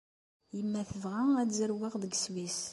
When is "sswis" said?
2.17-2.59